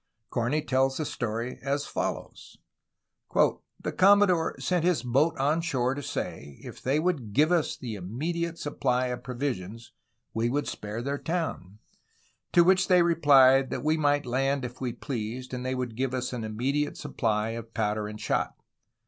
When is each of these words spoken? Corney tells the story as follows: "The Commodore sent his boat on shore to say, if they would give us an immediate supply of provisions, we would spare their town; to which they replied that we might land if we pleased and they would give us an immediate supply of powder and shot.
Corney 0.31 0.63
tells 0.63 0.97
the 0.97 1.05
story 1.05 1.59
as 1.61 1.85
follows: 1.85 2.57
"The 3.79 3.91
Commodore 3.91 4.59
sent 4.59 4.83
his 4.83 5.03
boat 5.03 5.37
on 5.37 5.61
shore 5.61 5.93
to 5.93 6.01
say, 6.01 6.57
if 6.63 6.81
they 6.81 6.99
would 6.99 7.33
give 7.33 7.51
us 7.51 7.77
an 7.79 7.85
immediate 7.89 8.57
supply 8.57 9.09
of 9.09 9.21
provisions, 9.21 9.91
we 10.33 10.49
would 10.49 10.67
spare 10.67 11.03
their 11.03 11.19
town; 11.19 11.77
to 12.51 12.63
which 12.63 12.87
they 12.87 13.03
replied 13.03 13.69
that 13.69 13.83
we 13.83 13.95
might 13.95 14.25
land 14.25 14.65
if 14.65 14.81
we 14.81 14.91
pleased 14.91 15.53
and 15.53 15.63
they 15.63 15.75
would 15.75 15.95
give 15.95 16.15
us 16.15 16.33
an 16.33 16.43
immediate 16.43 16.97
supply 16.97 17.49
of 17.49 17.75
powder 17.75 18.07
and 18.07 18.19
shot. 18.19 18.55